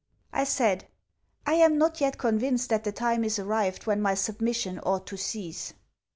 [0.33, 0.87] I said,
[1.45, 5.15] 'I am not yet convinced that the time is arrived when my submission ought to
[5.17, 5.75] cease.'